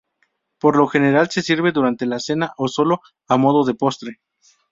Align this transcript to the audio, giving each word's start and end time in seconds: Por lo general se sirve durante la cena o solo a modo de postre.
Por 0.59 0.77
lo 0.77 0.87
general 0.87 1.29
se 1.29 1.43
sirve 1.43 1.71
durante 1.71 2.07
la 2.07 2.17
cena 2.19 2.53
o 2.57 2.67
solo 2.67 3.01
a 3.27 3.37
modo 3.37 3.63
de 3.65 3.75
postre. 3.75 4.19